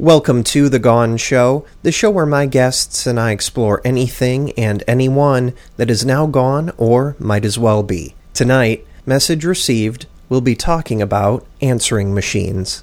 Welcome 0.00 0.44
to 0.44 0.70
The 0.70 0.78
Gone 0.78 1.18
Show, 1.18 1.66
the 1.82 1.92
show 1.92 2.08
where 2.10 2.24
my 2.24 2.46
guests 2.46 3.06
and 3.06 3.20
I 3.20 3.32
explore 3.32 3.82
anything 3.84 4.50
and 4.52 4.82
anyone 4.88 5.52
that 5.76 5.90
is 5.90 6.06
now 6.06 6.24
gone 6.26 6.72
or 6.78 7.16
might 7.18 7.44
as 7.44 7.58
well 7.58 7.82
be. 7.82 8.14
Tonight, 8.32 8.86
message 9.04 9.44
received, 9.44 10.06
we'll 10.30 10.40
be 10.40 10.54
talking 10.54 11.02
about 11.02 11.44
answering 11.60 12.14
machines. 12.14 12.82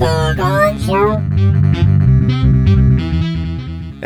The 0.00 0.34
Gone 0.36 0.78
Show. 0.80 1.12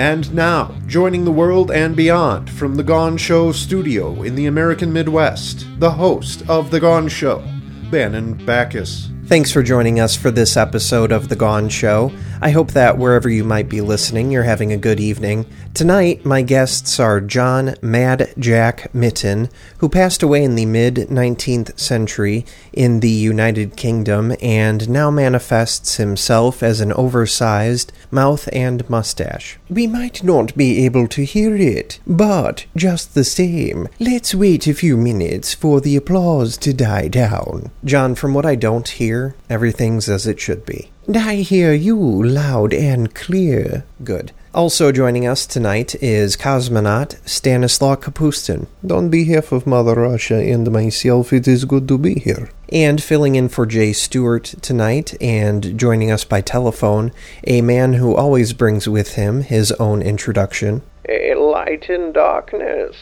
And 0.00 0.32
now, 0.32 0.76
joining 0.86 1.24
the 1.24 1.32
world 1.32 1.72
and 1.72 1.96
beyond 1.96 2.48
from 2.50 2.76
The 2.76 2.84
Gone 2.84 3.16
Show 3.16 3.50
studio 3.50 4.22
in 4.22 4.36
the 4.36 4.46
American 4.46 4.92
Midwest, 4.92 5.66
the 5.80 5.90
host 5.90 6.48
of 6.48 6.70
The 6.70 6.78
Gone 6.78 7.08
Show, 7.08 7.42
Bannon 7.90 8.34
Backus. 8.46 9.10
Thanks 9.30 9.52
for 9.52 9.62
joining 9.62 10.00
us 10.00 10.16
for 10.16 10.32
this 10.32 10.56
episode 10.56 11.12
of 11.12 11.28
The 11.28 11.36
Gone 11.36 11.68
Show. 11.68 12.10
I 12.42 12.50
hope 12.50 12.72
that 12.72 12.96
wherever 12.96 13.28
you 13.28 13.44
might 13.44 13.68
be 13.68 13.82
listening, 13.82 14.30
you're 14.30 14.44
having 14.44 14.72
a 14.72 14.78
good 14.78 14.98
evening. 14.98 15.44
Tonight, 15.74 16.24
my 16.24 16.40
guests 16.40 16.98
are 16.98 17.20
John 17.20 17.74
Mad 17.82 18.32
Jack 18.38 18.94
Mitten, 18.94 19.50
who 19.78 19.90
passed 19.90 20.22
away 20.22 20.42
in 20.42 20.54
the 20.54 20.64
mid 20.64 20.94
19th 20.94 21.78
century 21.78 22.46
in 22.72 23.00
the 23.00 23.10
United 23.10 23.76
Kingdom 23.76 24.34
and 24.40 24.88
now 24.88 25.10
manifests 25.10 25.96
himself 25.96 26.62
as 26.62 26.80
an 26.80 26.94
oversized 26.94 27.92
mouth 28.10 28.48
and 28.54 28.88
mustache. 28.88 29.58
We 29.68 29.86
might 29.86 30.24
not 30.24 30.56
be 30.56 30.86
able 30.86 31.08
to 31.08 31.24
hear 31.26 31.54
it, 31.54 32.00
but 32.06 32.64
just 32.74 33.14
the 33.14 33.24
same, 33.24 33.86
let's 33.98 34.34
wait 34.34 34.66
a 34.66 34.72
few 34.72 34.96
minutes 34.96 35.52
for 35.52 35.82
the 35.82 35.94
applause 35.94 36.56
to 36.58 36.72
die 36.72 37.08
down. 37.08 37.70
John, 37.84 38.14
from 38.14 38.32
what 38.32 38.46
I 38.46 38.54
don't 38.54 38.88
hear, 38.88 39.36
everything's 39.50 40.08
as 40.08 40.26
it 40.26 40.40
should 40.40 40.64
be. 40.64 40.90
And 41.10 41.16
I 41.16 41.42
hear 41.42 41.72
you 41.72 41.98
loud 41.98 42.72
and 42.72 43.12
clear. 43.12 43.84
Good. 44.04 44.30
Also 44.54 44.92
joining 44.92 45.26
us 45.26 45.44
tonight 45.44 45.96
is 46.00 46.36
cosmonaut 46.36 47.18
Stanislaw 47.28 47.96
Kapustin. 47.96 48.68
On 48.88 49.08
behalf 49.10 49.50
of 49.50 49.66
Mother 49.66 49.96
Russia 49.96 50.36
and 50.36 50.70
myself, 50.70 51.32
it 51.32 51.48
is 51.48 51.64
good 51.64 51.88
to 51.88 51.98
be 51.98 52.20
here. 52.20 52.48
And 52.68 53.02
filling 53.02 53.34
in 53.34 53.48
for 53.48 53.66
Jay 53.66 53.92
Stewart 53.92 54.44
tonight 54.62 55.20
and 55.20 55.76
joining 55.76 56.12
us 56.12 56.22
by 56.22 56.42
telephone, 56.42 57.10
a 57.44 57.60
man 57.60 57.94
who 57.94 58.14
always 58.14 58.52
brings 58.52 58.88
with 58.88 59.14
him 59.14 59.42
his 59.42 59.72
own 59.80 60.02
introduction. 60.02 60.80
A 61.08 61.34
light 61.34 61.90
in 61.90 62.12
darkness, 62.12 62.94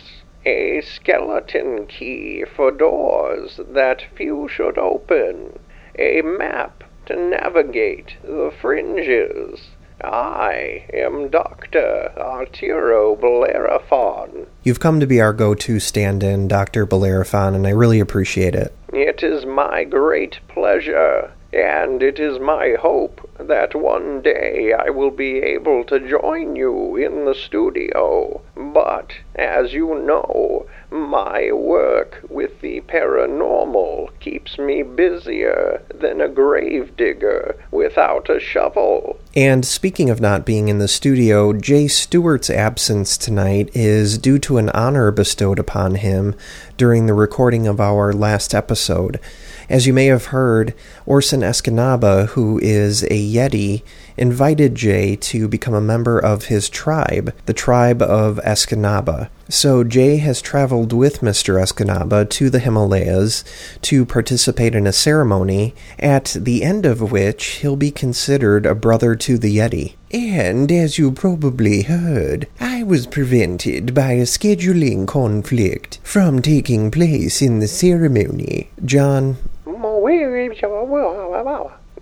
a 0.47 0.81
skeleton 0.81 1.87
key 1.87 2.47
for 2.57 2.71
doors 2.71 3.61
that 3.69 4.07
few 4.17 4.49
should 4.49 4.79
open, 4.79 5.59
a 5.99 6.23
map 6.23 6.78
to 7.09 7.17
navigate 7.17 8.17
the 8.23 8.53
fringes. 8.61 9.61
I 10.05 10.85
am 10.93 11.29
Dr. 11.29 12.13
Arturo 12.17 13.17
Bellerophon. 13.17 14.47
You've 14.63 14.79
come 14.79 15.01
to 15.01 15.07
be 15.07 15.21
our 15.21 15.33
go 15.33 15.55
to 15.55 15.81
stand 15.81 16.23
in, 16.23 16.47
Dr. 16.47 16.87
Bellerophon, 16.87 17.55
and 17.55 17.67
I 17.67 17.71
really 17.71 17.99
appreciate 17.99 18.55
it. 18.55 18.73
It 18.93 19.23
is 19.23 19.45
my 19.45 19.85
great 19.85 20.39
pleasure, 20.49 21.33
and 21.53 22.03
it 22.03 22.21
is 22.21 22.39
my 22.39 22.77
hope 22.79 23.29
that 23.41 23.75
one 23.75 24.21
day 24.21 24.73
I 24.73 24.91
will 24.91 25.11
be 25.11 25.39
able 25.39 25.85
to 25.85 25.99
join 25.99 26.55
you 26.55 26.97
in 26.97 27.25
the 27.25 27.35
studio. 27.35 28.43
But, 28.55 29.13
as 29.35 29.73
you 29.73 29.99
know, 30.01 30.67
my 30.91 31.53
work 31.53 32.25
with 32.29 32.61
the 32.61 32.81
paranormal 32.83 34.11
keeps 34.21 34.59
me 34.59 34.83
busier 34.83 35.83
than 35.95 36.21
a 36.21 36.29
gravedigger 36.29 37.57
without 37.71 38.31
a 38.31 38.41
shovel. 38.41 39.19
And 39.35 39.65
speaking 39.65 40.11
of 40.11 40.21
not 40.21 40.47
being 40.47 40.69
in 40.69 40.79
the 40.79 40.89
studio, 40.89 41.53
Jay 41.53 41.89
Stewart's 41.89 42.51
absence 42.51 43.17
tonight 43.17 43.71
is 43.75 44.19
due 44.19 44.39
to 44.41 44.59
an 44.59 44.71
honor 44.71 45.11
bestowed 45.11 45.59
upon 45.59 45.97
him 45.97 46.35
during 46.79 47.05
the 47.05 47.13
recording 47.13 47.67
of 47.67 47.81
our 47.81 48.13
last 48.15 48.55
episode. 48.55 49.21
As 49.69 49.87
you 49.87 49.93
may 49.93 50.07
have 50.07 50.27
heard, 50.27 50.73
Orson 51.05 51.41
Escanaba, 51.41 52.29
who 52.29 52.59
is 52.61 53.03
a 53.03 53.09
Yeti, 53.09 53.83
invited 54.17 54.75
Jay 54.75 55.15
to 55.17 55.47
become 55.47 55.75
a 55.75 55.81
member 55.81 56.19
of 56.19 56.47
his 56.47 56.71
tribe, 56.71 57.35
the 57.45 57.53
tribe 57.53 58.01
of 58.01 58.41
Escanaba. 58.45 59.29
So 59.51 59.85
Jay 59.85 60.17
has 60.19 60.41
traveled 60.41 60.95
with 60.95 61.21
Mr. 61.21 61.61
Escanaba 61.61 62.31
to 62.31 62.49
the 62.49 62.61
Himalayas 62.61 63.45
to 63.83 64.07
participate 64.07 64.75
in 64.75 64.87
a 64.87 64.93
ceremony, 64.93 65.75
at 65.99 66.35
the 66.39 66.63
end 66.63 66.87
of 66.87 67.13
which 67.13 67.45
he'll 67.61 67.77
be 67.77 67.91
considered 67.91 68.65
a 68.65 68.75
brother 68.75 69.15
to 69.17 69.37
the 69.37 69.55
Yeti. 69.55 69.98
And 70.11 70.73
as 70.73 70.99
you 70.99 71.13
probably 71.13 71.83
heard, 71.83 72.47
I 72.61 72.83
was 72.83 73.07
prevented 73.07 73.95
by 73.95 74.13
a 74.13 74.23
scheduling 74.23 75.07
conflict 75.07 75.99
from 76.03 76.41
taking 76.41 76.91
place 76.91 77.43
in 77.43 77.59
the 77.59 77.69
ceremony. 77.69 78.71
John, 78.85 79.37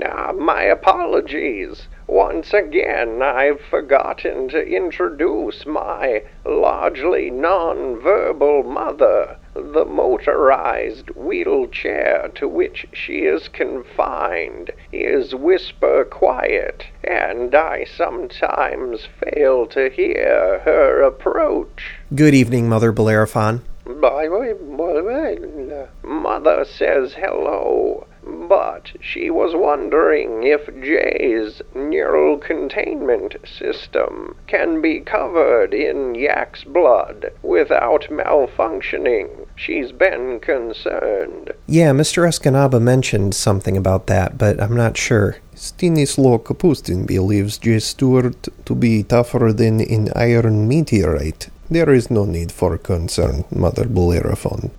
uh, 0.04 0.32
my 0.32 0.62
apologies. 0.62 1.88
Once 2.06 2.52
again, 2.52 3.22
I've 3.22 3.60
forgotten 3.60 4.48
to 4.50 4.62
introduce 4.62 5.66
my 5.66 6.22
largely 6.44 7.30
non-verbal 7.30 8.62
mother, 8.62 9.38
the 9.62 9.84
motorized 9.84 11.10
wheelchair 11.10 12.30
to 12.34 12.48
which 12.48 12.86
she 12.92 13.20
is 13.20 13.48
confined 13.48 14.70
is 14.92 15.34
whisper 15.34 16.04
quiet, 16.04 16.84
and 17.04 17.54
I 17.54 17.84
sometimes 17.84 19.08
fail 19.20 19.66
to 19.68 19.88
hear 19.90 20.60
her 20.64 21.02
approach. 21.02 21.94
Good 22.14 22.34
evening, 22.34 22.68
Mother 22.68 22.92
Bellerophon. 22.92 23.62
Mother 26.02 26.64
says 26.64 27.14
hello, 27.14 28.06
but 28.48 28.92
she 29.00 29.30
was 29.30 29.54
wondering 29.54 30.42
if 30.42 30.66
Jay's 30.82 31.62
neural 31.74 32.38
containment 32.38 33.36
system 33.44 34.36
can 34.46 34.80
be 34.80 35.00
covered 35.00 35.74
in 35.74 36.14
yak's 36.14 36.64
blood 36.64 37.32
without 37.42 38.02
malfunctioning. 38.10 39.46
She's 39.56 39.92
been 39.92 40.40
concerned. 40.40 41.52
Yeah, 41.66 41.92
Mr. 41.92 42.26
Escanaba 42.26 42.80
mentioned 42.80 43.34
something 43.34 43.76
about 43.76 44.06
that, 44.06 44.38
but 44.38 44.60
I'm 44.62 44.76
not 44.76 44.96
sure. 44.96 45.36
Stanislaw 45.54 46.38
Kapustin 46.38 47.06
believes 47.06 47.58
Jay 47.58 47.78
Stewart 47.78 48.48
to 48.64 48.74
be 48.74 49.02
tougher 49.02 49.52
than 49.52 49.80
an 49.80 50.10
iron 50.14 50.68
meteorite. 50.68 51.48
There 51.70 51.92
is 51.92 52.10
no 52.10 52.24
need 52.24 52.52
for 52.52 52.78
concern, 52.78 53.44
Mother 53.50 53.86
Bellerophon. 53.86 54.70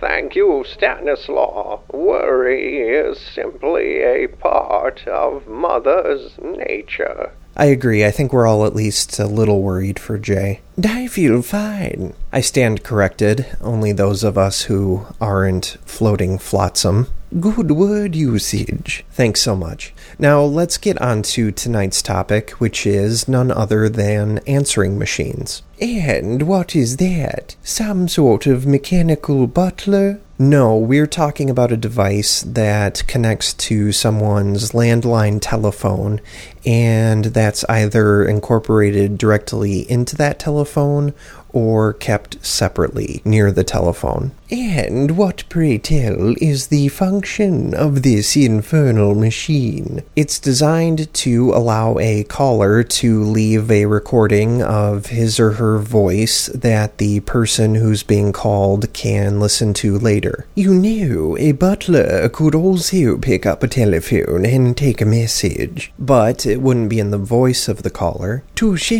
Thank 0.00 0.34
you, 0.34 0.64
Stanislaw. 0.66 1.80
Worry 1.92 2.80
is 2.80 3.18
simply 3.18 4.02
a 4.02 4.28
part 4.28 5.06
of 5.06 5.46
Mother's 5.46 6.36
nature. 6.38 7.32
I 7.56 7.66
agree. 7.66 8.04
I 8.04 8.10
think 8.10 8.32
we're 8.32 8.46
all 8.46 8.66
at 8.66 8.76
least 8.76 9.18
a 9.18 9.26
little 9.26 9.62
worried 9.62 9.98
for 9.98 10.18
Jay. 10.18 10.60
I 10.84 11.06
feel 11.06 11.40
fine. 11.40 12.12
I 12.30 12.42
stand 12.42 12.84
corrected. 12.84 13.46
Only 13.62 13.92
those 13.92 14.22
of 14.22 14.36
us 14.36 14.62
who 14.62 15.06
aren't 15.22 15.78
floating 15.86 16.38
flotsam. 16.38 17.06
Good 17.38 17.70
word 17.72 18.14
usage. 18.14 19.04
Thanks 19.10 19.42
so 19.42 19.54
much. 19.54 19.92
Now 20.18 20.40
let's 20.40 20.78
get 20.78 20.98
on 21.02 21.20
to 21.22 21.52
tonight's 21.52 22.00
topic, 22.00 22.52
which 22.52 22.86
is 22.86 23.28
none 23.28 23.50
other 23.50 23.90
than 23.90 24.38
answering 24.46 24.98
machines. 24.98 25.62
And 25.78 26.44
what 26.44 26.74
is 26.74 26.96
that? 26.96 27.54
Some 27.62 28.08
sort 28.08 28.46
of 28.46 28.66
mechanical 28.66 29.46
butler? 29.46 30.18
No, 30.38 30.76
we're 30.76 31.06
talking 31.06 31.50
about 31.50 31.72
a 31.72 31.76
device 31.76 32.42
that 32.42 33.06
connects 33.06 33.52
to 33.54 33.92
someone's 33.92 34.72
landline 34.72 35.38
telephone, 35.40 36.20
and 36.64 37.26
that's 37.26 37.64
either 37.64 38.24
incorporated 38.24 39.18
directly 39.18 39.90
into 39.90 40.16
that 40.16 40.38
telephone 40.38 41.12
or 41.50 41.94
kept 41.94 42.44
separately 42.44 43.22
near 43.24 43.50
the 43.50 43.64
telephone. 43.64 44.32
And 44.50 45.16
what, 45.16 45.42
pray 45.48 45.76
tell, 45.78 46.34
is 46.40 46.68
the 46.68 46.86
function 46.88 47.74
of 47.74 48.02
this 48.02 48.36
infernal 48.36 49.16
machine? 49.16 50.04
It's 50.14 50.38
designed 50.38 51.12
to 51.14 51.50
allow 51.52 51.98
a 51.98 52.22
caller 52.24 52.84
to 52.84 53.24
leave 53.24 53.70
a 53.72 53.86
recording 53.86 54.62
of 54.62 55.06
his 55.06 55.40
or 55.40 55.52
her 55.52 55.78
voice 55.78 56.46
that 56.46 56.98
the 56.98 57.20
person 57.20 57.74
who's 57.74 58.04
being 58.04 58.32
called 58.32 58.92
can 58.92 59.40
listen 59.40 59.74
to 59.74 59.98
later. 59.98 60.46
You 60.54 60.74
know, 60.74 61.36
a 61.38 61.50
butler 61.50 62.28
could 62.28 62.54
also 62.54 63.18
pick 63.18 63.46
up 63.46 63.64
a 63.64 63.68
telephone 63.68 64.46
and 64.46 64.76
take 64.76 65.00
a 65.00 65.06
message. 65.06 65.92
But 65.98 66.46
it 66.46 66.62
wouldn't 66.62 66.90
be 66.90 67.00
in 67.00 67.10
the 67.10 67.18
voice 67.18 67.66
of 67.66 67.82
the 67.82 67.90
caller. 67.90 68.44
Touche, 68.54 68.92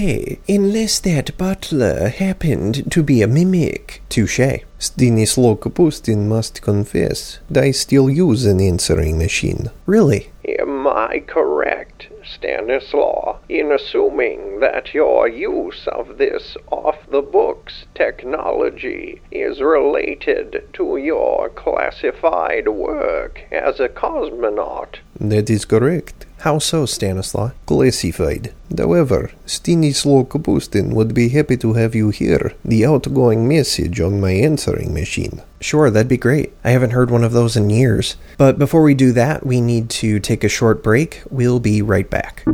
unless 0.48 0.98
that 0.98 1.38
butler 1.38 2.08
happened 2.08 2.90
to 2.90 3.02
be 3.04 3.22
a 3.22 3.28
mimic. 3.28 4.02
Touche. 4.08 4.40
Stanislaw 4.78 5.56
Kapustin 5.56 6.28
must 6.28 6.60
confess 6.60 7.38
that 7.50 7.64
I 7.64 7.70
still 7.70 8.10
use 8.10 8.44
an 8.44 8.60
answering 8.60 9.16
machine. 9.16 9.70
Really? 9.86 10.30
Am 10.46 10.86
I 10.86 11.24
correct, 11.26 12.08
Stanislaw, 12.22 13.38
in 13.48 13.72
assuming 13.72 14.60
that 14.60 14.92
your 14.92 15.28
use 15.28 15.88
of 15.88 16.18
this 16.18 16.58
off 16.70 16.98
the 17.10 17.22
books 17.22 17.86
technology 17.94 19.22
is 19.30 19.62
related 19.62 20.68
to 20.74 20.98
your 20.98 21.48
classified 21.48 22.68
work 22.68 23.40
as 23.50 23.80
a 23.80 23.88
cosmonaut? 23.88 24.96
That 25.18 25.48
is 25.48 25.64
correct. 25.64 26.26
How 26.46 26.60
so, 26.60 26.86
Stanislaw? 26.86 27.50
Classified. 27.66 28.54
However, 28.78 29.32
Stanislaw 29.46 30.22
Kapustin 30.26 30.94
would 30.94 31.12
be 31.12 31.30
happy 31.30 31.56
to 31.56 31.72
have 31.72 31.96
you 31.96 32.10
hear 32.10 32.52
the 32.64 32.86
outgoing 32.86 33.48
message 33.48 34.00
on 34.00 34.20
my 34.20 34.30
answering 34.30 34.94
machine. 34.94 35.42
Sure, 35.60 35.90
that'd 35.90 36.06
be 36.06 36.16
great. 36.16 36.52
I 36.62 36.70
haven't 36.70 36.92
heard 36.92 37.10
one 37.10 37.24
of 37.24 37.32
those 37.32 37.56
in 37.56 37.68
years. 37.68 38.14
But 38.38 38.60
before 38.60 38.84
we 38.84 38.94
do 38.94 39.10
that, 39.10 39.44
we 39.44 39.60
need 39.60 39.90
to 39.90 40.20
take 40.20 40.44
a 40.44 40.48
short 40.48 40.84
break. 40.84 41.20
We'll 41.30 41.58
be 41.58 41.82
right 41.82 42.08
back. 42.08 42.44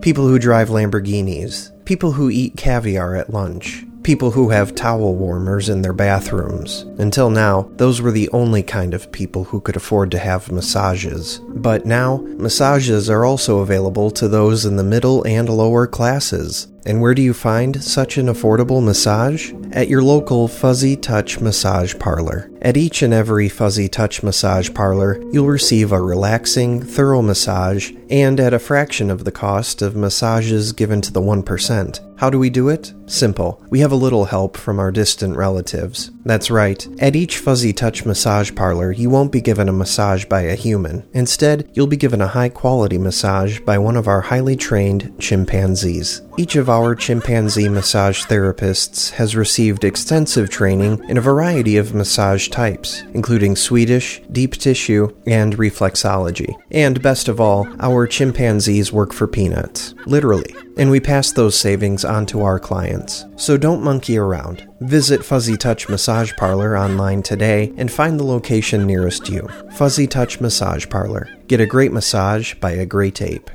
People 0.00 0.26
who 0.26 0.38
drive 0.38 0.70
Lamborghinis, 0.70 1.70
people 1.84 2.12
who 2.12 2.30
eat 2.30 2.56
caviar 2.56 3.14
at 3.14 3.28
lunch, 3.28 3.84
people 4.02 4.30
who 4.30 4.50
have 4.50 4.74
towel 4.74 5.14
warmers 5.14 5.68
in 5.68 5.82
their 5.82 5.92
bathrooms. 5.92 6.82
Until 6.98 7.30
now, 7.30 7.70
those 7.76 8.00
were 8.00 8.10
the 8.10 8.28
only 8.30 8.62
kind 8.62 8.94
of 8.94 9.12
people 9.12 9.44
who 9.44 9.60
could 9.60 9.76
afford 9.76 10.10
to 10.12 10.18
have 10.18 10.50
massages. 10.50 11.40
But 11.48 11.86
now, 11.86 12.18
massages 12.38 13.10
are 13.10 13.24
also 13.24 13.58
available 13.58 14.10
to 14.12 14.28
those 14.28 14.64
in 14.64 14.76
the 14.76 14.84
middle 14.84 15.22
and 15.24 15.48
lower 15.48 15.86
classes. 15.86 16.68
And 16.86 17.00
where 17.00 17.14
do 17.14 17.22
you 17.22 17.34
find 17.34 17.82
such 17.82 18.16
an 18.16 18.26
affordable 18.26 18.82
massage? 18.82 19.52
At 19.72 19.88
your 19.88 20.02
local 20.02 20.48
Fuzzy 20.48 20.96
Touch 20.96 21.40
Massage 21.40 21.94
Parlor. 21.98 22.49
At 22.62 22.76
each 22.76 23.00
and 23.00 23.14
every 23.14 23.48
Fuzzy 23.48 23.88
Touch 23.88 24.22
Massage 24.22 24.74
Parlor, 24.74 25.22
you'll 25.32 25.46
receive 25.46 25.92
a 25.92 26.00
relaxing, 26.00 26.82
thorough 26.82 27.22
massage, 27.22 27.90
and 28.10 28.38
at 28.38 28.52
a 28.52 28.58
fraction 28.58 29.10
of 29.10 29.24
the 29.24 29.32
cost 29.32 29.80
of 29.80 29.96
massages 29.96 30.72
given 30.72 31.00
to 31.00 31.12
the 31.12 31.22
1%. 31.22 32.00
How 32.20 32.28
do 32.28 32.38
we 32.38 32.50
do 32.50 32.68
it? 32.68 32.92
Simple. 33.06 33.64
We 33.70 33.80
have 33.80 33.92
a 33.92 33.96
little 33.96 34.26
help 34.26 34.58
from 34.58 34.78
our 34.78 34.90
distant 34.90 35.38
relatives. 35.38 36.10
That's 36.26 36.50
right. 36.50 36.86
At 37.00 37.16
each 37.16 37.38
Fuzzy 37.38 37.72
Touch 37.72 38.04
Massage 38.04 38.54
Parlor, 38.54 38.92
you 38.92 39.08
won't 39.08 39.32
be 39.32 39.40
given 39.40 39.70
a 39.70 39.72
massage 39.72 40.26
by 40.26 40.42
a 40.42 40.54
human. 40.54 41.08
Instead, 41.14 41.70
you'll 41.72 41.86
be 41.86 41.96
given 41.96 42.20
a 42.20 42.28
high 42.28 42.50
quality 42.50 42.98
massage 42.98 43.58
by 43.60 43.78
one 43.78 43.96
of 43.96 44.06
our 44.06 44.20
highly 44.20 44.54
trained 44.54 45.18
chimpanzees. 45.18 46.20
Each 46.36 46.56
of 46.56 46.68
our 46.68 46.94
chimpanzee 46.94 47.70
massage 47.70 48.26
therapists 48.26 49.12
has 49.12 49.34
received 49.34 49.82
extensive 49.82 50.50
training 50.50 51.02
in 51.08 51.16
a 51.16 51.22
variety 51.22 51.78
of 51.78 51.94
massage 51.94 52.48
types, 52.50 53.02
including 53.14 53.56
Swedish, 53.56 54.20
deep 54.32 54.52
tissue, 54.54 55.08
and 55.26 55.56
reflexology. 55.56 56.54
And 56.70 57.02
best 57.02 57.28
of 57.28 57.40
all, 57.40 57.68
our 57.80 58.06
chimpanzees 58.06 58.92
work 58.92 59.12
for 59.12 59.26
peanuts. 59.26 59.94
Literally. 60.06 60.54
And 60.76 60.90
we 60.90 61.00
pass 61.00 61.32
those 61.32 61.58
savings 61.58 62.04
on 62.04 62.26
to 62.26 62.42
our 62.42 62.58
clients. 62.58 63.24
So 63.36 63.56
don't 63.56 63.82
monkey 63.82 64.18
around. 64.18 64.66
Visit 64.80 65.24
Fuzzy 65.24 65.56
Touch 65.56 65.88
Massage 65.88 66.32
Parlor 66.36 66.76
online 66.76 67.22
today 67.22 67.72
and 67.76 67.90
find 67.90 68.18
the 68.18 68.24
location 68.24 68.86
nearest 68.86 69.28
you. 69.28 69.48
Fuzzy 69.72 70.06
Touch 70.06 70.40
Massage 70.40 70.88
Parlor. 70.88 71.28
Get 71.48 71.60
a 71.60 71.66
great 71.66 71.92
massage 71.92 72.54
by 72.54 72.72
a 72.72 72.86
great 72.86 73.20
ape. 73.22 73.50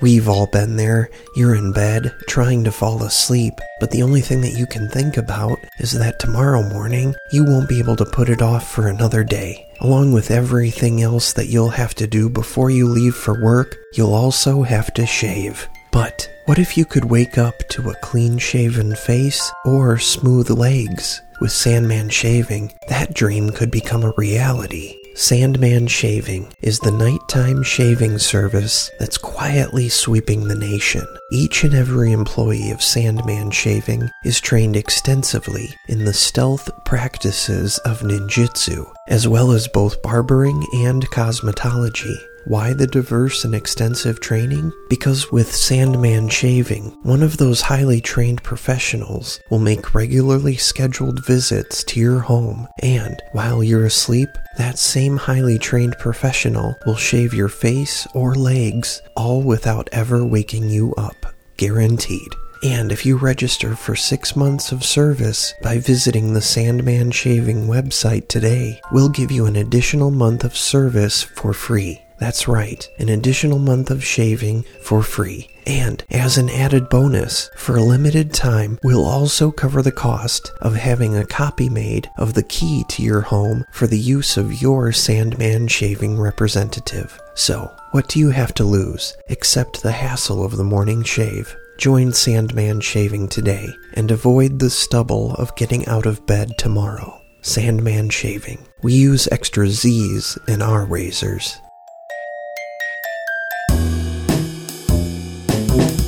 We've 0.00 0.28
all 0.28 0.46
been 0.46 0.76
there. 0.76 1.10
You're 1.36 1.54
in 1.54 1.72
bed, 1.72 2.14
trying 2.26 2.64
to 2.64 2.72
fall 2.72 3.02
asleep, 3.02 3.54
but 3.80 3.90
the 3.90 4.02
only 4.02 4.22
thing 4.22 4.40
that 4.40 4.58
you 4.58 4.66
can 4.66 4.88
think 4.88 5.18
about 5.18 5.58
is 5.78 5.92
that 5.92 6.18
tomorrow 6.18 6.62
morning 6.62 7.14
you 7.32 7.44
won't 7.44 7.68
be 7.68 7.78
able 7.78 7.96
to 7.96 8.06
put 8.06 8.30
it 8.30 8.40
off 8.40 8.66
for 8.66 8.88
another 8.88 9.24
day. 9.24 9.68
Along 9.80 10.12
with 10.12 10.30
everything 10.30 11.02
else 11.02 11.34
that 11.34 11.48
you'll 11.48 11.70
have 11.70 11.94
to 11.96 12.06
do 12.06 12.30
before 12.30 12.70
you 12.70 12.86
leave 12.86 13.14
for 13.14 13.42
work, 13.42 13.76
you'll 13.94 14.14
also 14.14 14.62
have 14.62 14.92
to 14.94 15.04
shave. 15.04 15.68
But 15.92 16.30
what 16.46 16.58
if 16.58 16.78
you 16.78 16.86
could 16.86 17.04
wake 17.04 17.36
up 17.36 17.58
to 17.70 17.90
a 17.90 17.94
clean 17.96 18.38
shaven 18.38 18.94
face 18.94 19.52
or 19.64 19.98
smooth 19.98 20.48
legs? 20.48 21.20
With 21.40 21.52
Sandman 21.52 22.10
Shaving, 22.10 22.72
that 22.88 23.14
dream 23.14 23.50
could 23.50 23.70
become 23.70 24.04
a 24.04 24.12
reality. 24.16 24.99
Sandman 25.20 25.86
Shaving 25.86 26.50
is 26.62 26.78
the 26.78 26.90
nighttime 26.90 27.62
shaving 27.62 28.16
service 28.18 28.90
that's 28.98 29.18
quietly 29.18 29.90
sweeping 29.90 30.48
the 30.48 30.54
nation. 30.54 31.06
Each 31.30 31.62
and 31.62 31.74
every 31.74 32.12
employee 32.12 32.70
of 32.70 32.82
Sandman 32.82 33.50
Shaving 33.50 34.08
is 34.24 34.40
trained 34.40 34.76
extensively 34.76 35.76
in 35.88 36.06
the 36.06 36.14
stealth 36.14 36.70
practices 36.86 37.76
of 37.84 38.00
ninjutsu, 38.00 38.90
as 39.08 39.28
well 39.28 39.52
as 39.52 39.68
both 39.68 40.00
barbering 40.00 40.64
and 40.72 41.06
cosmetology. 41.10 42.16
Why 42.46 42.72
the 42.72 42.86
diverse 42.86 43.44
and 43.44 43.54
extensive 43.54 44.20
training? 44.20 44.72
Because 44.88 45.30
with 45.30 45.54
Sandman 45.54 46.28
Shaving, 46.28 46.96
one 47.02 47.22
of 47.22 47.36
those 47.36 47.60
highly 47.60 48.00
trained 48.00 48.42
professionals 48.42 49.40
will 49.50 49.58
make 49.58 49.94
regularly 49.94 50.56
scheduled 50.56 51.24
visits 51.24 51.84
to 51.84 52.00
your 52.00 52.20
home, 52.20 52.66
and 52.82 53.22
while 53.32 53.62
you're 53.62 53.84
asleep, 53.84 54.30
that 54.56 54.78
same 54.78 55.16
highly 55.16 55.58
trained 55.58 55.98
professional 55.98 56.74
will 56.86 56.96
shave 56.96 57.34
your 57.34 57.48
face 57.48 58.06
or 58.14 58.34
legs, 58.34 59.02
all 59.16 59.42
without 59.42 59.88
ever 59.92 60.24
waking 60.24 60.70
you 60.70 60.94
up. 60.94 61.26
Guaranteed. 61.56 62.34
And 62.62 62.92
if 62.92 63.06
you 63.06 63.16
register 63.16 63.74
for 63.74 63.96
six 63.96 64.36
months 64.36 64.70
of 64.70 64.84
service 64.84 65.54
by 65.62 65.78
visiting 65.78 66.34
the 66.34 66.42
Sandman 66.42 67.10
Shaving 67.10 67.66
website 67.66 68.28
today, 68.28 68.80
we'll 68.92 69.08
give 69.08 69.30
you 69.30 69.46
an 69.46 69.56
additional 69.56 70.10
month 70.10 70.44
of 70.44 70.56
service 70.56 71.22
for 71.22 71.54
free. 71.54 72.02
That's 72.20 72.46
right, 72.46 72.86
an 72.98 73.08
additional 73.08 73.58
month 73.58 73.90
of 73.90 74.04
shaving 74.04 74.64
for 74.82 75.02
free. 75.02 75.48
And 75.66 76.04
as 76.10 76.36
an 76.36 76.50
added 76.50 76.90
bonus, 76.90 77.48
for 77.56 77.76
a 77.76 77.82
limited 77.82 78.34
time, 78.34 78.78
we'll 78.82 79.06
also 79.06 79.50
cover 79.50 79.80
the 79.80 79.90
cost 79.90 80.52
of 80.60 80.74
having 80.74 81.16
a 81.16 81.24
copy 81.24 81.70
made 81.70 82.10
of 82.18 82.34
the 82.34 82.42
key 82.42 82.84
to 82.90 83.02
your 83.02 83.22
home 83.22 83.64
for 83.72 83.86
the 83.86 83.98
use 83.98 84.36
of 84.36 84.60
your 84.60 84.92
Sandman 84.92 85.66
shaving 85.66 86.20
representative. 86.20 87.18
So, 87.34 87.74
what 87.92 88.08
do 88.08 88.18
you 88.18 88.28
have 88.30 88.52
to 88.54 88.64
lose 88.64 89.16
except 89.28 89.82
the 89.82 89.92
hassle 89.92 90.44
of 90.44 90.58
the 90.58 90.64
morning 90.64 91.02
shave? 91.02 91.56
Join 91.78 92.12
Sandman 92.12 92.82
Shaving 92.82 93.28
today 93.28 93.70
and 93.94 94.10
avoid 94.10 94.58
the 94.58 94.68
stubble 94.68 95.32
of 95.36 95.56
getting 95.56 95.88
out 95.88 96.04
of 96.04 96.26
bed 96.26 96.58
tomorrow. 96.58 97.18
Sandman 97.40 98.10
Shaving. 98.10 98.66
We 98.82 98.92
use 98.92 99.26
extra 99.32 99.66
Z's 99.68 100.36
in 100.46 100.60
our 100.60 100.84
razors. 100.84 101.56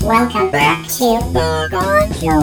Welcome 0.03 0.51
back 0.51 0.85
to 0.89 1.21
The 1.33 1.69
Gone 1.71 2.13
Show. 2.15 2.41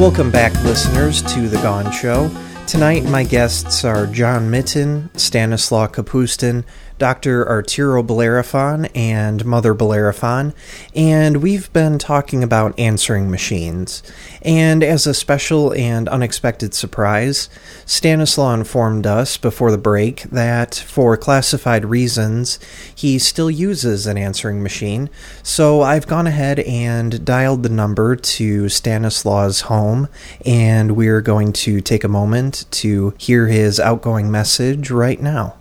Welcome 0.00 0.30
back, 0.30 0.54
listeners, 0.64 1.20
to 1.34 1.46
The 1.46 1.58
Gone 1.58 1.92
Show. 1.92 2.30
Tonight, 2.66 3.04
my 3.04 3.22
guests 3.22 3.84
are 3.84 4.06
John 4.06 4.50
Mitten, 4.50 5.10
Stanislaw 5.14 5.88
Kapustin, 5.88 6.64
Dr. 6.98 7.46
Arturo 7.46 8.02
Bellerophon, 8.02 8.86
and 8.94 9.44
Mother 9.44 9.74
Bellerophon, 9.74 10.54
and 10.94 11.38
we've 11.38 11.70
been 11.72 11.98
talking 11.98 12.42
about 12.42 12.78
answering 12.78 13.30
machines. 13.30 14.02
And 14.40 14.82
as 14.82 15.06
a 15.06 15.12
special 15.12 15.72
and 15.74 16.08
unexpected 16.08 16.72
surprise, 16.72 17.50
Stanislaw 17.84 18.54
informed 18.54 19.06
us 19.06 19.36
before 19.36 19.70
the 19.70 19.78
break 19.78 20.22
that 20.24 20.74
for 20.74 21.16
classified 21.18 21.84
reasons, 21.84 22.58
he 22.94 23.18
still 23.18 23.50
uses 23.50 24.06
an 24.06 24.16
answering 24.16 24.62
machine. 24.62 25.10
So 25.42 25.82
I've 25.82 26.06
gone 26.06 26.26
ahead 26.26 26.60
and 26.60 27.24
dialed 27.24 27.62
the 27.62 27.68
number 27.68 28.16
to 28.16 28.68
Stanislaw's 28.70 29.62
home, 29.62 30.08
and 30.46 30.96
we're 30.96 31.20
going 31.20 31.52
to 31.52 31.80
take 31.82 32.04
a 32.04 32.08
moment 32.08 32.64
to 32.70 33.12
hear 33.18 33.48
his 33.48 33.78
outgoing 33.78 34.30
message 34.30 34.90
right 34.90 35.20
now. 35.20 35.56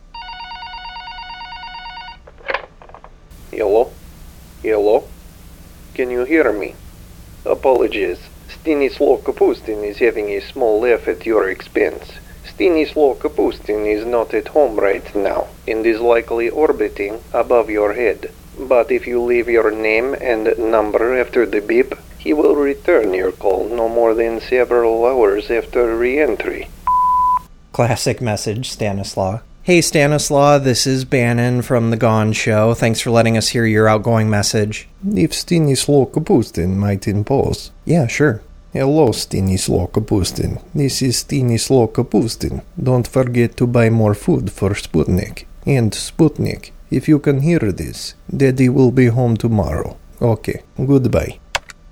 Hello? 3.51 3.91
Hello? 4.61 5.07
Can 5.93 6.09
hear 6.25 6.51
me? 6.51 6.75
Apologies. 7.46 8.20
Stanislaw 8.50 9.17
Kapustin 9.17 9.84
is 9.84 9.98
having 9.98 10.29
a 10.29 10.41
small 10.41 10.82
laugh 10.82 11.08
at 11.08 11.25
your 11.25 11.50
expense. 11.50 12.13
Stanislaw 12.46 13.15
Kapustin 13.15 13.86
is 13.86 14.05
not 14.05 14.34
at 14.34 14.50
home 14.50 14.75
right 14.79 15.15
now 15.15 15.48
and 15.67 15.86
is 15.86 16.00
likely 16.00 16.50
orbiting 16.50 17.22
above 17.34 17.70
your 17.70 17.94
head. 17.94 18.32
But 18.58 18.91
if 18.91 19.05
you 19.05 19.22
leave 19.22 19.50
your 19.50 19.72
name 19.72 20.15
and 20.22 20.58
number 20.58 21.20
after 21.20 21.46
the 21.46 21.62
beep, 21.62 21.94
he 22.17 22.34
will 22.34 22.55
return 22.55 23.13
your 23.13 23.32
call 23.32 23.70
no 23.70 23.88
more 23.88 24.13
than 24.13 24.41
several 24.41 25.05
hours 25.05 25.51
after 25.51 25.96
re-entry. 25.96 26.70
Classic 27.72 28.22
message, 28.22 28.72
Stanislaw. 28.72 29.41
Hey 29.65 29.81
Stanislaw, 29.81 30.60
this 30.60 30.86
is 30.86 31.05
Bannon 31.05 31.63
from 31.63 31.89
The 31.89 31.98
Gone 31.98 32.34
Show. 32.34 32.75
Thanks 32.75 33.00
for 33.00 33.10
letting 33.10 33.36
us 33.36 33.48
hear 33.48 33.65
your 33.65 33.89
outgoing 33.89 34.29
message. 34.29 34.88
If 35.03 35.34
Stanislaw 35.34 36.05
Kapustin 36.05 36.75
might 36.75 37.07
impose. 37.07 37.72
Yeah, 37.84 38.05
sure. 38.05 38.43
Hello, 38.74 39.12
Stanislaw 39.12 39.88
Kapustin. 39.88 40.62
This 40.75 41.01
is 41.01 41.17
Stanislaw 41.17 41.88
Kapustin. 41.88 42.62
Don't 42.77 43.07
forget 43.07 43.57
to 43.57 43.65
buy 43.65 43.89
more 43.89 44.13
food 44.13 44.51
for 44.51 44.69
Sputnik. 44.75 45.45
And 45.65 45.93
Sputnik, 45.93 46.69
if 46.91 47.07
you 47.07 47.17
can 47.17 47.41
hear 47.41 47.57
this, 47.57 48.13
Daddy 48.29 48.69
will 48.69 48.91
be 48.91 49.07
home 49.07 49.36
tomorrow. 49.36 49.98
Okay, 50.22 50.62
goodbye. 50.77 51.39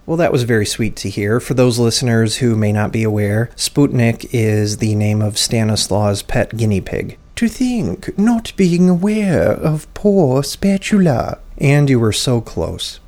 Well, 0.05 0.17
that 0.17 0.31
was 0.31 0.43
very 0.43 0.67
sweet 0.67 0.95
to 0.97 1.09
hear. 1.09 1.39
For 1.39 1.55
those 1.55 1.79
listeners 1.79 2.37
who 2.37 2.55
may 2.55 2.71
not 2.71 2.91
be 2.91 3.01
aware, 3.01 3.49
Sputnik 3.55 4.29
is 4.31 4.77
the 4.77 4.93
name 4.93 5.23
of 5.23 5.39
Stanislaw's 5.39 6.21
pet 6.21 6.55
guinea 6.55 6.79
pig. 6.79 7.17
To 7.37 7.47
think, 7.47 8.17
not 8.17 8.53
being 8.55 8.89
aware 8.89 9.51
of 9.51 9.91
poor 9.93 10.43
Spatula. 10.43 11.39
And 11.57 11.89
you 11.89 11.99
were 11.99 12.13
so 12.13 12.41
close. 12.41 12.99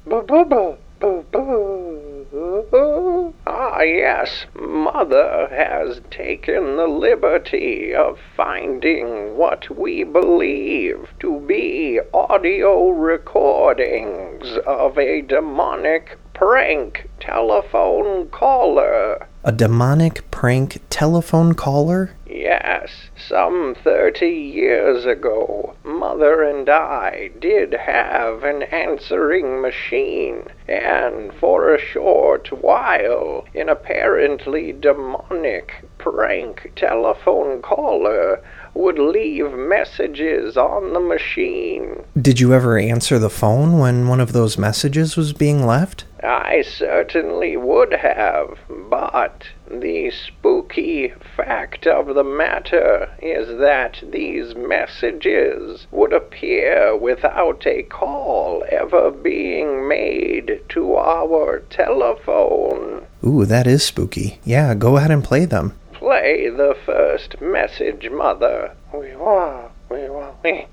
Ah, 3.47 3.81
yes, 3.81 4.45
Mother 4.59 5.47
has 5.51 6.01
taken 6.09 6.77
the 6.77 6.87
liberty 6.87 7.93
of 7.93 8.17
finding 8.35 9.37
what 9.37 9.69
we 9.77 10.03
believe 10.03 11.07
to 11.19 11.39
be 11.41 11.99
audio 12.13 12.89
recordings 12.89 14.57
of 14.65 14.97
a 14.97 15.21
demonic 15.21 16.17
prank 16.33 17.09
telephone 17.19 18.27
caller. 18.29 19.27
A 19.43 19.51
demonic 19.51 20.29
prank 20.31 20.81
telephone 20.89 21.53
caller? 21.53 22.11
Yes, 22.45 23.09
some 23.17 23.73
30 23.73 24.27
years 24.27 25.07
ago, 25.07 25.73
Mother 25.83 26.43
and 26.43 26.69
I 26.69 27.31
did 27.39 27.73
have 27.73 28.43
an 28.43 28.61
answering 28.61 29.61
machine, 29.61 30.43
and 30.67 31.33
for 31.33 31.73
a 31.73 31.79
short 31.79 32.51
while, 32.51 33.45
an 33.55 33.67
apparently 33.67 34.71
demonic 34.71 35.85
prank 35.97 36.71
telephone 36.75 37.63
caller 37.63 38.43
would 38.75 38.99
leave 38.99 39.53
messages 39.53 40.57
on 40.57 40.93
the 40.93 40.99
machine. 40.99 42.03
Did 42.21 42.39
you 42.39 42.53
ever 42.53 42.77
answer 42.77 43.17
the 43.17 43.29
phone 43.29 43.79
when 43.79 44.07
one 44.07 44.19
of 44.19 44.33
those 44.33 44.57
messages 44.57 45.15
was 45.15 45.33
being 45.33 45.65
left? 45.65 46.03
I 46.21 46.63
certainly 46.67 47.55
would 47.55 47.93
have, 47.93 48.57
but 48.89 49.43
the 49.69 50.11
spooky 50.11 51.13
fact 51.35 51.87
of 51.87 52.13
the 52.15 52.23
matter 52.23 53.09
is 53.21 53.59
that 53.59 54.01
these 54.11 54.55
messages 54.55 55.87
would 55.91 56.13
appear 56.13 56.97
without 56.97 57.65
a 57.65 57.83
call 57.83 58.63
ever 58.71 59.11
being 59.11 59.87
made 59.87 60.61
to 60.69 60.95
our 60.95 61.59
telephone. 61.69 63.05
Ooh, 63.25 63.45
that 63.45 63.67
is 63.67 63.83
spooky. 63.83 64.39
Yeah, 64.43 64.73
go 64.73 64.97
ahead 64.97 65.11
and 65.11 65.23
play 65.23 65.45
them. 65.45 65.77
Play 66.05 66.49
the 66.49 66.77
first 66.85 67.41
message, 67.41 68.11
Mother. 68.11 68.73
We 68.93 69.15
want, 69.15 69.71
we 69.89 70.07
want, 70.07 70.35
we. 70.43 70.67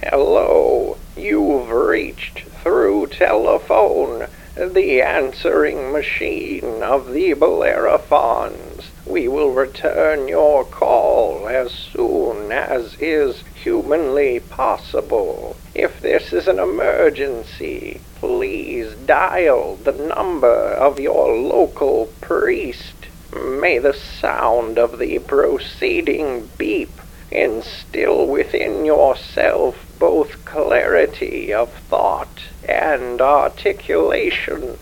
Hello, 0.00 0.96
you've 1.16 1.70
reached 1.70 2.44
through 2.62 3.08
telephone 3.08 4.28
the 4.54 5.02
answering 5.02 5.90
machine 5.90 6.84
of 6.84 7.10
the 7.10 7.34
Bellerophons. 7.34 8.92
We 9.04 9.26
will 9.26 9.50
return 9.50 10.28
your 10.28 10.64
call 10.64 11.48
as 11.48 11.72
soon 11.72 12.52
as 12.52 12.94
is 13.00 13.42
humanly 13.56 14.38
possible. 14.38 15.56
If 15.74 16.00
this 16.00 16.32
is 16.32 16.46
an 16.46 16.60
emergency, 16.60 18.00
please 18.14 18.94
dial 18.94 19.74
the 19.82 19.90
number 19.90 20.46
of 20.74 21.00
your 21.00 21.36
local 21.36 22.06
priest. 22.20 22.99
May 23.34 23.78
the 23.78 23.92
sound 23.92 24.78
of 24.78 24.98
the 24.98 25.18
proceeding 25.20 26.48
beep 26.58 26.90
instill 27.30 28.26
within 28.26 28.84
yourself 28.84 29.86
both 29.98 30.44
clarity 30.44 31.52
of 31.52 31.72
thought 31.72 32.42
and 32.68 33.20
articulation. 33.20 34.78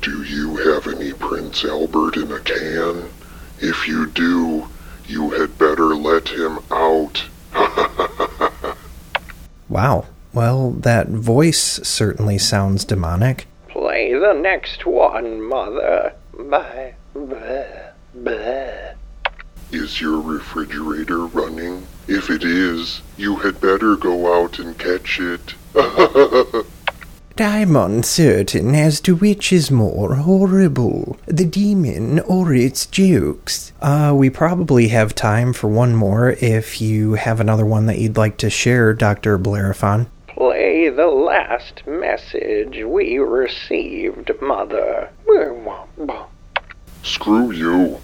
Do 0.00 0.22
you 0.22 0.56
have 0.56 0.86
any 0.86 1.12
Prince 1.12 1.64
Albert 1.64 2.16
in 2.16 2.32
a 2.32 2.40
can? 2.40 3.08
If 3.60 3.86
you 3.86 4.06
do, 4.06 4.68
you 5.06 5.30
had 5.30 5.58
better 5.58 5.94
let 5.94 6.28
him 6.28 6.58
out. 6.70 7.24
Wow. 9.68 10.06
Well, 10.32 10.70
that 10.70 11.08
voice 11.08 11.58
certainly 11.58 12.38
sounds 12.38 12.84
demonic. 12.84 13.46
Play 13.68 14.12
the 14.12 14.32
next 14.32 14.86
one, 14.86 15.42
Mother. 15.42 16.12
Bye. 16.38 16.94
Blah, 18.24 18.36
blah. 18.36 18.94
Is 19.70 20.00
your 20.00 20.18
refrigerator 20.18 21.26
running? 21.26 21.86
If 22.08 22.30
it 22.30 22.42
is, 22.42 23.02
you 23.18 23.36
had 23.36 23.60
better 23.60 23.96
go 23.96 24.42
out 24.42 24.58
and 24.58 24.78
catch 24.78 25.20
it. 25.20 25.54
I'm 27.38 27.76
uncertain 27.76 28.74
as 28.74 29.00
to 29.02 29.14
which 29.14 29.52
is 29.52 29.70
more 29.70 30.14
horrible, 30.14 31.18
the 31.26 31.44
demon 31.44 32.20
or 32.20 32.54
its 32.54 32.86
jokes. 32.86 33.72
Uh, 33.82 34.14
we 34.16 34.30
probably 34.30 34.88
have 34.88 35.14
time 35.14 35.52
for 35.52 35.68
one 35.68 35.94
more 35.94 36.30
if 36.40 36.80
you 36.80 37.14
have 37.14 37.40
another 37.40 37.66
one 37.66 37.84
that 37.86 37.98
you'd 37.98 38.16
like 38.16 38.38
to 38.38 38.48
share, 38.48 38.94
Dr. 38.94 39.36
Bellerophon. 39.36 40.06
Play 40.28 40.88
the 40.88 41.08
last 41.08 41.86
message 41.86 42.82
we 42.84 43.18
received, 43.18 44.30
Mother. 44.40 45.10
Screw 47.04 47.50
you. 47.50 48.00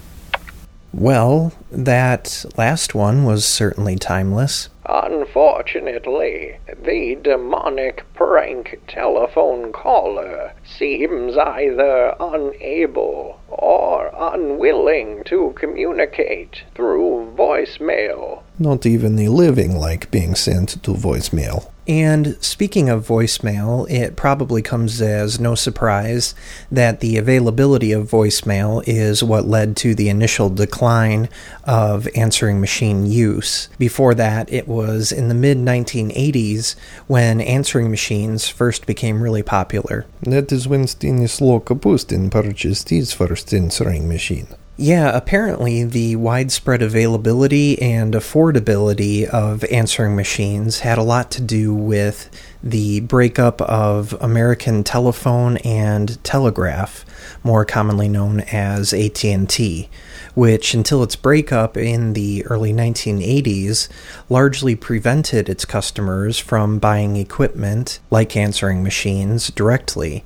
Well, 0.93 1.53
that 1.71 2.45
last 2.57 2.93
one 2.93 3.23
was 3.23 3.45
certainly 3.45 3.95
timeless. 3.95 4.69
Unfortunately, 4.85 6.57
the 6.83 7.17
demonic 7.21 8.03
prank 8.13 8.81
telephone 8.87 9.71
caller 9.71 10.51
seems 10.65 11.37
either 11.37 12.13
unable 12.19 13.39
or 13.47 14.11
unwilling 14.17 15.23
to 15.25 15.53
communicate 15.57 16.63
through 16.75 17.33
voicemail. 17.37 18.43
Not 18.59 18.85
even 18.85 19.15
the 19.15 19.29
living 19.29 19.77
like 19.77 20.11
being 20.11 20.35
sent 20.35 20.83
to 20.83 20.91
voicemail. 20.91 21.71
And 21.91 22.37
speaking 22.41 22.87
of 22.87 23.05
voicemail, 23.05 23.85
it 23.91 24.15
probably 24.15 24.61
comes 24.61 25.01
as 25.01 25.41
no 25.41 25.55
surprise 25.55 26.33
that 26.71 27.01
the 27.01 27.17
availability 27.17 27.91
of 27.91 28.09
voicemail 28.09 28.81
is 28.87 29.21
what 29.21 29.45
led 29.45 29.75
to 29.83 29.93
the 29.93 30.07
initial 30.07 30.49
decline 30.49 31.27
of 31.65 32.07
answering 32.15 32.61
machine 32.61 33.07
use. 33.07 33.67
Before 33.77 34.13
that, 34.13 34.49
it 34.53 34.69
was 34.69 35.11
in 35.11 35.27
the 35.27 35.35
mid 35.35 35.57
1980s 35.57 36.77
when 37.07 37.41
answering 37.41 37.91
machines 37.91 38.47
first 38.47 38.85
became 38.85 39.21
really 39.21 39.43
popular. 39.43 40.05
That 40.21 40.49
is 40.53 40.69
when 40.69 40.87
Stanislaw 40.87 41.59
Kapustin 41.59 42.31
purchased 42.31 42.87
his 42.87 43.11
first 43.11 43.53
answering 43.53 44.07
machine. 44.07 44.47
Yeah, 44.81 45.15
apparently 45.15 45.83
the 45.83 46.15
widespread 46.15 46.81
availability 46.81 47.79
and 47.79 48.15
affordability 48.15 49.25
of 49.25 49.63
answering 49.65 50.15
machines 50.15 50.79
had 50.79 50.97
a 50.97 51.03
lot 51.03 51.29
to 51.33 51.41
do 51.43 51.71
with 51.71 52.31
the 52.63 53.01
breakup 53.01 53.61
of 53.61 54.13
American 54.19 54.83
Telephone 54.83 55.57
and 55.57 56.17
Telegraph, 56.23 57.05
more 57.43 57.63
commonly 57.63 58.09
known 58.09 58.39
as 58.51 58.91
AT&T, 58.91 59.87
which 60.33 60.73
until 60.73 61.03
its 61.03 61.15
breakup 61.15 61.77
in 61.77 62.13
the 62.13 62.43
early 62.47 62.73
1980s 62.73 63.87
largely 64.29 64.75
prevented 64.75 65.47
its 65.47 65.63
customers 65.63 66.39
from 66.39 66.79
buying 66.79 67.17
equipment 67.17 67.99
like 68.09 68.35
answering 68.35 68.81
machines 68.81 69.51
directly 69.51 70.23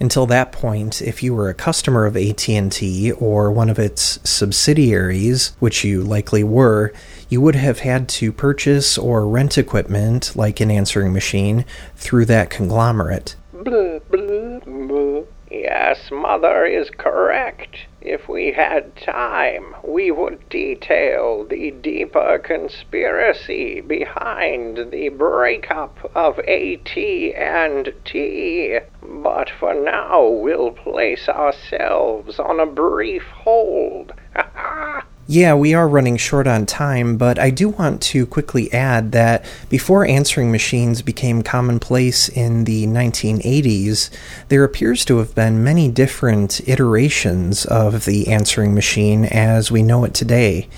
until 0.00 0.26
that 0.26 0.52
point 0.52 1.00
if 1.02 1.22
you 1.22 1.34
were 1.34 1.48
a 1.48 1.54
customer 1.54 2.06
of 2.06 2.16
AT&T 2.16 3.12
or 3.12 3.50
one 3.50 3.70
of 3.70 3.78
its 3.78 4.18
subsidiaries 4.28 5.56
which 5.58 5.84
you 5.84 6.02
likely 6.02 6.44
were 6.44 6.92
you 7.28 7.40
would 7.40 7.56
have 7.56 7.80
had 7.80 8.08
to 8.08 8.32
purchase 8.32 8.96
or 8.96 9.26
rent 9.26 9.58
equipment 9.58 10.34
like 10.36 10.60
an 10.60 10.70
answering 10.70 11.12
machine 11.12 11.64
through 11.96 12.24
that 12.24 12.50
conglomerate 12.50 13.36
Blah, 13.52 13.98
blah, 14.10 14.60
blah. 14.60 15.22
Yes, 15.50 16.10
Mother 16.10 16.66
is 16.66 16.90
correct. 16.90 17.76
If 18.08 18.28
we 18.28 18.52
had 18.52 18.94
time, 18.94 19.74
we 19.82 20.12
would 20.12 20.48
detail 20.48 21.44
the 21.44 21.72
deeper 21.72 22.38
conspiracy 22.38 23.80
behind 23.80 24.92
the 24.92 25.08
breakup 25.08 26.12
of 26.14 26.38
AT 26.38 26.96
and 26.96 27.92
T. 28.04 28.78
But 29.02 29.50
for 29.50 29.74
now, 29.74 30.24
we'll 30.24 30.70
place 30.70 31.28
ourselves 31.28 32.38
on 32.38 32.60
a 32.60 32.66
brief 32.66 33.24
hold. 33.24 34.12
Yeah, 35.28 35.54
we 35.54 35.74
are 35.74 35.88
running 35.88 36.18
short 36.18 36.46
on 36.46 36.66
time, 36.66 37.16
but 37.16 37.36
I 37.36 37.50
do 37.50 37.70
want 37.70 38.00
to 38.02 38.26
quickly 38.26 38.72
add 38.72 39.10
that 39.10 39.44
before 39.68 40.06
answering 40.06 40.52
machines 40.52 41.02
became 41.02 41.42
commonplace 41.42 42.28
in 42.28 42.62
the 42.62 42.86
1980s, 42.86 44.08
there 44.50 44.62
appears 44.62 45.04
to 45.06 45.18
have 45.18 45.34
been 45.34 45.64
many 45.64 45.88
different 45.88 46.60
iterations 46.68 47.64
of 47.64 48.04
the 48.04 48.28
answering 48.28 48.72
machine 48.72 49.24
as 49.24 49.68
we 49.68 49.82
know 49.82 50.04
it 50.04 50.14
today. 50.14 50.68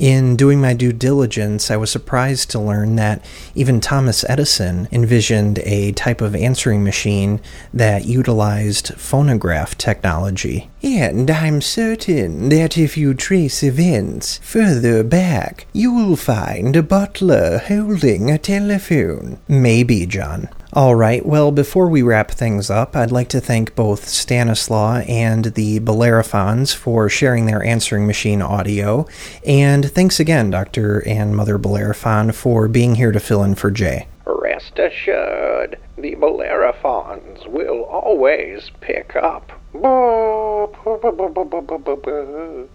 In 0.00 0.34
doing 0.34 0.62
my 0.62 0.72
due 0.72 0.94
diligence, 0.94 1.70
I 1.70 1.76
was 1.76 1.90
surprised 1.90 2.50
to 2.50 2.58
learn 2.58 2.96
that 2.96 3.22
even 3.54 3.82
Thomas 3.82 4.24
Edison 4.30 4.88
envisioned 4.90 5.58
a 5.58 5.92
type 5.92 6.22
of 6.22 6.34
answering 6.34 6.82
machine 6.82 7.38
that 7.74 8.06
utilized 8.06 8.94
phonograph 8.94 9.76
technology. 9.76 10.70
And 10.82 11.30
I'm 11.30 11.60
certain 11.60 12.48
that 12.48 12.78
if 12.78 12.96
you 12.96 13.12
trace 13.12 13.62
events 13.62 14.38
further 14.38 15.04
back, 15.04 15.66
you 15.74 15.92
will 15.92 16.16
find 16.16 16.76
a 16.76 16.82
butler 16.82 17.58
holding 17.58 18.30
a 18.30 18.38
telephone. 18.38 19.38
Maybe, 19.48 20.06
John. 20.06 20.48
All 20.72 20.94
right, 20.94 21.26
well, 21.26 21.50
before 21.50 21.88
we 21.88 22.00
wrap 22.00 22.30
things 22.30 22.70
up, 22.70 22.94
I'd 22.94 23.10
like 23.10 23.28
to 23.30 23.40
thank 23.40 23.74
both 23.74 24.06
Stanislaw 24.06 24.98
and 25.08 25.46
the 25.46 25.80
Bellerophons 25.80 26.72
for 26.72 27.08
sharing 27.08 27.46
their 27.46 27.60
answering 27.64 28.06
machine 28.06 28.40
audio. 28.40 29.04
And 29.44 29.90
thanks 29.90 30.20
again, 30.20 30.50
Dr. 30.50 31.00
and 31.00 31.34
Mother 31.34 31.58
Bellerophon, 31.58 32.30
for 32.30 32.68
being 32.68 32.94
here 32.94 33.10
to 33.10 33.18
fill 33.18 33.42
in 33.42 33.56
for 33.56 33.72
Jay. 33.72 34.06
Rest 34.24 34.78
assured, 34.78 35.76
the 35.98 36.14
Bellerophons 36.14 37.48
will 37.48 37.82
always 37.82 38.70
pick 38.80 39.16
up. 39.16 39.50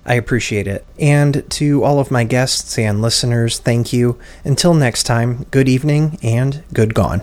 I 0.05 0.15
appreciate 0.15 0.67
it. 0.67 0.85
And 0.99 1.49
to 1.51 1.83
all 1.85 1.99
of 1.99 2.11
my 2.11 2.25
guests 2.25 2.77
and 2.77 3.01
listeners, 3.01 3.59
thank 3.59 3.93
you. 3.93 4.19
Until 4.43 4.73
next 4.73 5.03
time, 5.03 5.45
good 5.51 5.69
evening 5.69 6.19
and 6.21 6.61
good 6.73 6.93
gone. 6.93 7.21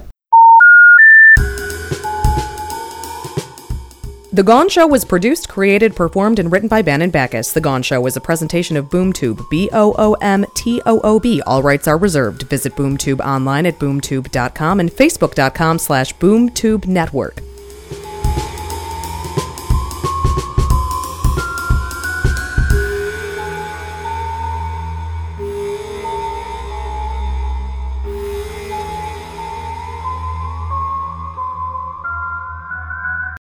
The 4.34 4.42
Gone 4.42 4.70
Show 4.70 4.86
was 4.86 5.04
produced, 5.04 5.50
created, 5.50 5.94
performed, 5.94 6.38
and 6.38 6.50
written 6.50 6.66
by 6.66 6.80
and 6.80 7.12
Backus. 7.12 7.52
The 7.52 7.60
Gone 7.60 7.82
Show 7.82 8.06
is 8.06 8.16
a 8.16 8.20
presentation 8.22 8.78
of 8.78 8.86
BoomToob, 8.86 9.50
B 9.50 9.68
O 9.74 9.94
O 9.98 10.14
M 10.22 10.46
T 10.54 10.80
O 10.86 11.02
O 11.04 11.20
B. 11.20 11.42
All 11.42 11.62
rights 11.62 11.86
are 11.86 11.98
reserved. 11.98 12.44
Visit 12.44 12.74
BoomToob 12.74 13.20
online 13.20 13.66
at 13.66 13.78
boomtoob.com 13.78 14.80
and 14.80 14.90
facebook.com 14.90 15.78
slash 15.78 16.14
boomtoob 16.14 16.86
network. 16.86 17.42